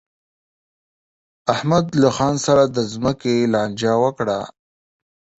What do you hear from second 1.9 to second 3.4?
له خان سره د ځمکې